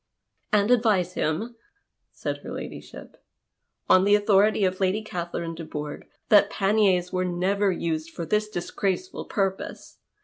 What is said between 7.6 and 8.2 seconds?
used